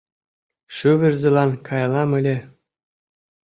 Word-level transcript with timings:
Шӱвырзылан 0.75 1.51
каялам 1.65 2.09
ыле. 2.19 2.37